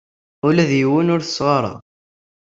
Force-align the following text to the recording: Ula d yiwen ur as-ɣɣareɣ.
Ula 0.47 0.63
d 0.69 0.71
yiwen 0.79 1.11
ur 1.13 1.21
as-ɣɣareɣ. 1.23 1.77